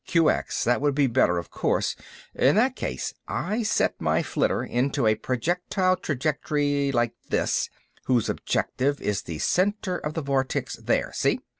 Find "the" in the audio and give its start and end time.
9.21-9.37, 10.15-10.23